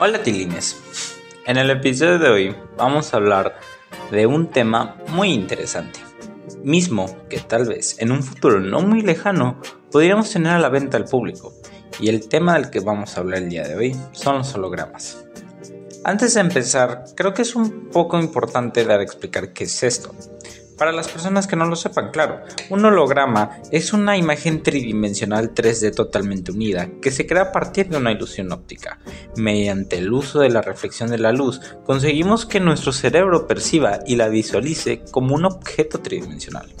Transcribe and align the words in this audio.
Hola 0.00 0.22
Tilines, 0.22 0.76
en 1.44 1.56
el 1.56 1.70
episodio 1.70 2.20
de 2.20 2.28
hoy 2.28 2.56
vamos 2.76 3.12
a 3.12 3.16
hablar 3.16 3.58
de 4.12 4.28
un 4.28 4.48
tema 4.48 4.96
muy 5.08 5.32
interesante, 5.32 5.98
mismo 6.62 7.26
que 7.28 7.40
tal 7.40 7.66
vez 7.66 7.98
en 7.98 8.12
un 8.12 8.22
futuro 8.22 8.60
no 8.60 8.80
muy 8.80 9.02
lejano 9.02 9.60
podríamos 9.90 10.30
tener 10.30 10.52
a 10.52 10.60
la 10.60 10.68
venta 10.68 10.98
al 10.98 11.06
público, 11.06 11.52
y 11.98 12.10
el 12.10 12.28
tema 12.28 12.54
del 12.54 12.70
que 12.70 12.78
vamos 12.78 13.16
a 13.16 13.22
hablar 13.22 13.42
el 13.42 13.48
día 13.48 13.66
de 13.66 13.74
hoy 13.74 13.96
son 14.12 14.38
los 14.38 14.54
hologramas. 14.54 15.24
Antes 16.04 16.34
de 16.34 16.42
empezar, 16.42 17.06
creo 17.16 17.34
que 17.34 17.42
es 17.42 17.56
un 17.56 17.88
poco 17.90 18.20
importante 18.20 18.84
dar 18.84 19.00
a 19.00 19.02
explicar 19.02 19.52
qué 19.52 19.64
es 19.64 19.82
esto. 19.82 20.14
Para 20.78 20.92
las 20.92 21.08
personas 21.08 21.48
que 21.48 21.56
no 21.56 21.66
lo 21.66 21.74
sepan, 21.74 22.12
claro, 22.12 22.40
un 22.70 22.84
holograma 22.84 23.58
es 23.72 23.92
una 23.92 24.16
imagen 24.16 24.62
tridimensional 24.62 25.52
3D 25.52 25.92
totalmente 25.92 26.52
unida 26.52 26.88
que 27.02 27.10
se 27.10 27.26
crea 27.26 27.42
a 27.42 27.52
partir 27.52 27.88
de 27.88 27.96
una 27.96 28.12
ilusión 28.12 28.52
óptica. 28.52 29.00
Mediante 29.36 29.98
el 29.98 30.12
uso 30.12 30.38
de 30.38 30.50
la 30.50 30.62
reflexión 30.62 31.10
de 31.10 31.18
la 31.18 31.32
luz, 31.32 31.60
conseguimos 31.84 32.46
que 32.46 32.60
nuestro 32.60 32.92
cerebro 32.92 33.48
perciba 33.48 33.98
y 34.06 34.14
la 34.14 34.28
visualice 34.28 35.02
como 35.10 35.34
un 35.34 35.46
objeto 35.46 35.98
tridimensional. 35.98 36.72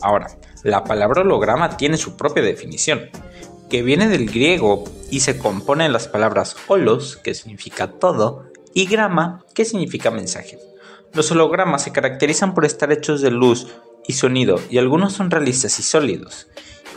Ahora, 0.00 0.28
la 0.62 0.84
palabra 0.84 1.22
holograma 1.22 1.76
tiene 1.76 1.96
su 1.96 2.16
propia 2.16 2.44
definición, 2.44 3.10
que 3.68 3.82
viene 3.82 4.08
del 4.08 4.30
griego 4.30 4.84
y 5.10 5.18
se 5.20 5.36
compone 5.36 5.84
de 5.84 5.90
las 5.90 6.06
palabras 6.06 6.54
holos, 6.68 7.16
que 7.16 7.34
significa 7.34 7.88
todo, 7.88 8.52
y 8.72 8.86
grama, 8.86 9.44
que 9.52 9.64
significa 9.64 10.12
mensaje. 10.12 10.58
Los 11.14 11.30
hologramas 11.30 11.82
se 11.82 11.92
caracterizan 11.92 12.54
por 12.54 12.64
estar 12.64 12.90
hechos 12.90 13.20
de 13.20 13.30
luz 13.30 13.66
y 14.06 14.14
sonido 14.14 14.58
y 14.70 14.78
algunos 14.78 15.12
son 15.12 15.30
realistas 15.30 15.78
y 15.78 15.82
sólidos 15.82 16.48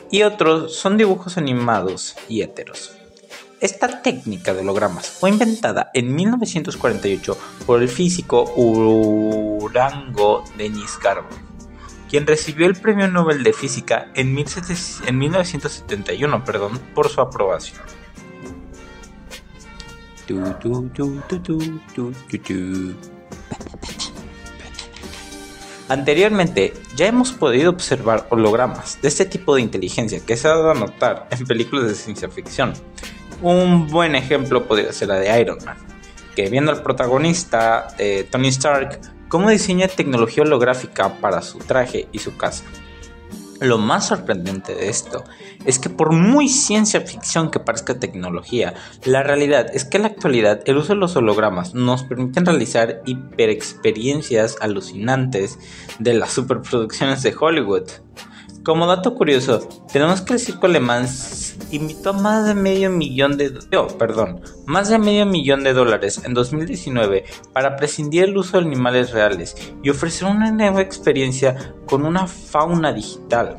y 0.10 0.24
otros 0.24 0.74
son 0.76 0.96
dibujos 0.96 1.38
animados 1.38 2.16
y 2.30 2.42
heteros. 2.42 2.96
Esta 3.60 4.02
técnica 4.02 4.54
de 4.54 4.62
hologramas 4.62 5.10
fue 5.10 5.32
inventada 5.32 5.92
en 5.94 6.16
1948 6.16 7.38
por 7.66 7.82
el 7.82 7.90
físico 7.90 8.46
Urango 8.56 10.46
Denis 10.58 10.98
Garbo, 11.02 11.28
quien 12.10 12.26
recibió 12.26 12.68
el 12.68 12.76
Premio 12.76 13.10
Nobel 13.10 13.44
de 13.44 13.52
Física 13.52 14.12
en, 14.14 14.34
1971 14.34 16.46
perdón, 16.46 16.80
por 16.94 17.10
su 17.10 17.20
aprobación. 17.20 17.82
Anteriormente 25.88 26.74
ya 26.96 27.06
hemos 27.06 27.32
podido 27.32 27.70
observar 27.70 28.26
hologramas 28.30 29.00
de 29.02 29.08
este 29.08 29.26
tipo 29.26 29.56
de 29.56 29.62
inteligencia 29.62 30.20
que 30.20 30.36
se 30.36 30.48
ha 30.48 30.52
dado 30.52 30.72
a 30.72 30.74
notar 30.74 31.28
en 31.30 31.46
películas 31.46 31.88
de 31.88 31.96
ciencia 31.96 32.28
ficción. 32.28 32.74
Un 33.42 33.88
buen 33.88 34.16
ejemplo 34.16 34.68
podría 34.68 34.92
ser 34.92 35.10
la 35.10 35.16
de 35.16 35.40
Iron 35.40 35.60
Man, 35.64 35.78
que 36.36 36.50
viendo 36.50 36.72
al 36.72 36.82
protagonista, 36.82 37.90
eh, 38.00 38.28
Tony 38.32 38.48
Stark, 38.48 39.00
cómo 39.28 39.52
diseña 39.52 39.88
tecnología 39.88 40.44
holográfica 40.44 41.20
para 41.20 41.44
su 41.44 41.60
traje 41.60 42.08
y 42.12 42.18
su 42.18 42.36
casa. 42.36 42.64
Lo 43.62 43.78
más 43.78 44.08
sorprendente 44.08 44.76
de 44.76 44.90
esto 44.90 45.24
es 45.66 45.80
que 45.80 45.90
por 45.90 46.12
muy 46.12 46.50
ciencia 46.50 47.00
ficción 47.02 47.52
que 47.52 47.62
parezca 47.62 48.00
tecnología, 48.00 48.74
la 49.06 49.24
realidad 49.24 49.68
es 49.74 49.86
que 49.86 49.98
en 49.98 50.04
la 50.04 50.10
actualidad 50.10 50.62
el 50.66 50.78
uso 50.78 50.94
de 50.94 51.00
los 51.00 51.16
hologramas 51.16 51.74
nos 51.74 52.04
permiten 52.04 52.46
realizar 52.46 53.02
hiperexperiencias 53.06 54.58
alucinantes 54.60 55.58
de 56.00 56.16
las 56.16 56.32
superproducciones 56.32 57.24
de 57.24 57.34
Hollywood. 57.40 57.90
Como 58.66 58.88
dato 58.88 59.16
curioso, 59.16 59.60
tenemos 59.94 60.22
que 60.22 60.34
el 60.34 60.40
circo 60.40 60.66
alemán 60.66 61.08
invitó 61.72 62.14
más 62.14 62.46
de 62.46 62.56
medio 62.56 62.90
millón 62.90 63.38
de 63.38 63.52
perdón, 63.98 64.42
más 64.66 64.90
de 64.90 65.00
medio 65.00 65.26
millón 65.26 65.64
de 65.64 65.74
dólares 65.74 66.22
en 66.24 66.34
2019 66.34 67.26
para 67.54 67.76
prescindir 67.76 68.26
el 68.26 68.38
uso 68.38 68.58
de 68.58 68.66
animales 68.66 69.12
reales 69.12 69.56
y 69.84 69.90
ofrecer 69.90 70.28
una 70.28 70.52
nueva 70.52 70.82
experiencia 70.82 71.74
con 71.86 72.06
una 72.06 72.28
fauna 72.28 72.94
digital. 72.94 73.58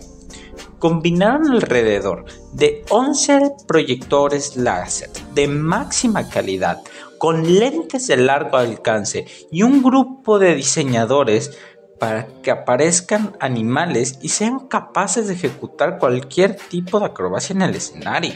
Combinaron 0.79 1.51
alrededor 1.53 2.27
de 2.53 2.85
11 2.91 3.53
proyectores 3.67 4.57
láser 4.57 5.11
de 5.35 5.49
máxima 5.49 6.29
calidad 6.29 6.83
con 7.19 7.59
lentes 7.59 8.07
de 8.09 8.17
largo 8.17 8.59
alcance 8.59 9.27
y 9.51 9.63
un 9.63 9.83
grupo 9.83 10.39
de 10.39 10.55
diseñadores 10.55 11.57
para 11.99 12.27
que 12.43 12.51
aparezcan 12.51 13.37
animales 13.41 14.19
y 14.23 14.31
sean 14.31 14.69
capaces 14.69 15.29
de 15.29 15.35
ejecutar 15.35 15.99
cualquier 15.99 16.57
tipo 16.57 17.01
de 17.01 17.07
acrobacia 17.07 17.55
en 17.55 17.63
el 17.63 17.75
escenario. 17.75 18.35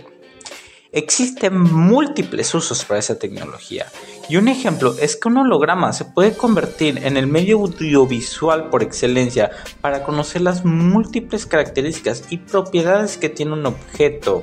Existen 0.93 1.57
múltiples 1.57 2.53
usos 2.53 2.85
para 2.85 2.99
esa 2.99 3.17
tecnología 3.17 3.87
y 4.29 4.37
un 4.39 4.49
ejemplo 4.49 4.97
es 5.01 5.15
que 5.15 5.29
un 5.29 5.37
holograma 5.37 5.93
se 5.93 6.05
puede 6.05 6.33
convertir 6.33 6.99
en 7.05 7.17
el 7.17 7.29
medio 7.29 7.61
audiovisual 7.61 8.71
por 8.71 8.83
excelencia 8.83 9.51
para 9.81 10.03
conocer 10.03 10.43
las 10.43 10.65
múltiples 10.65 11.47
características 11.47 12.25
y 12.31 12.39
propiedades 12.39 13.19
que 13.19 13.29
tiene 13.29 13.53
un 13.53 13.67
objeto 13.67 14.43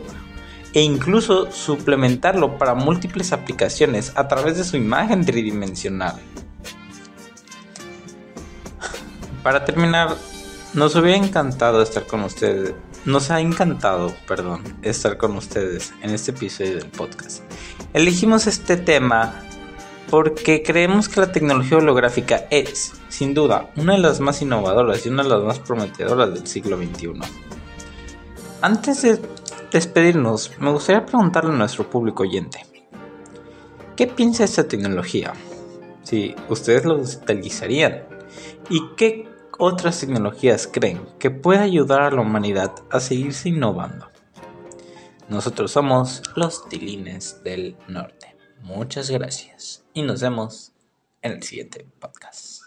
e 0.73 0.81
incluso 0.81 1.51
suplementarlo 1.51 2.57
para 2.57 2.75
múltiples 2.75 3.33
aplicaciones 3.33 4.13
a 4.16 4.29
través 4.29 4.57
de 4.57 4.63
su 4.63 4.77
imagen 4.77 5.25
tridimensional. 5.25 6.16
Para 9.47 9.63
terminar, 9.63 10.17
nos 10.73 10.93
hubiera 10.97 11.15
encantado 11.15 11.81
estar 11.81 12.05
con 12.05 12.21
ustedes. 12.21 12.73
Nos 13.05 13.31
ha 13.31 13.39
encantado, 13.39 14.13
perdón, 14.27 14.61
estar 14.81 15.15
con 15.15 15.37
ustedes 15.37 15.93
en 16.01 16.09
este 16.09 16.31
episodio 16.31 16.75
del 16.75 16.89
podcast. 16.89 17.43
Elegimos 17.93 18.45
este 18.45 18.75
tema 18.75 19.41
porque 20.09 20.63
creemos 20.63 21.07
que 21.07 21.21
la 21.21 21.31
tecnología 21.31 21.77
holográfica 21.77 22.43
es, 22.51 22.91
sin 23.07 23.33
duda, 23.33 23.71
una 23.77 23.93
de 23.93 23.99
las 23.99 24.19
más 24.19 24.41
innovadoras 24.41 25.05
y 25.05 25.09
una 25.09 25.23
de 25.23 25.29
las 25.29 25.43
más 25.43 25.59
prometedoras 25.59 26.33
del 26.33 26.45
siglo 26.45 26.75
XXI. 26.75 27.13
Antes 28.61 29.01
de 29.03 29.21
despedirnos, 29.71 30.51
me 30.59 30.71
gustaría 30.71 31.05
preguntarle 31.05 31.53
a 31.53 31.57
nuestro 31.57 31.89
público 31.89 32.23
oyente, 32.23 32.65
¿qué 33.95 34.07
piensa 34.07 34.43
esta 34.43 34.67
tecnología? 34.67 35.31
Si 36.03 36.35
ustedes 36.49 36.83
lo 36.83 36.95
utilizarían 36.95 38.03
y 38.69 38.81
qué 38.97 39.36
otras 39.57 40.00
tecnologías 40.00 40.68
creen 40.72 41.07
que 41.19 41.31
puede 41.31 41.59
ayudar 41.59 42.01
a 42.01 42.12
la 42.12 42.22
humanidad 42.22 42.73
a 42.90 43.00
seguirse 43.00 43.50
innovando. 43.50 44.09
Nosotros 45.29 45.72
somos 45.72 46.22
los 46.35 46.69
Tilines 46.69 47.44
del 47.44 47.75
Norte. 47.88 48.35
Muchas 48.62 49.09
gracias 49.09 49.84
y 49.94 50.01
nos 50.01 50.22
vemos 50.22 50.72
en 51.22 51.34
el 51.34 51.44
siguiente 51.44 51.85
podcast. 52.00 52.66